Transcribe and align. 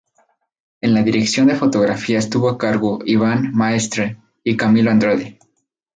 En 0.81 0.95
la 0.95 1.03
dirección 1.03 1.45
de 1.45 1.53
fotografía 1.55 2.17
estuvo 2.17 2.49
a 2.49 2.57
cargo 2.57 2.97
Iván 3.05 3.51
Maestre 3.53 4.17
y 4.43 4.57
Camilo 4.57 4.89
Andrade. 4.89 5.37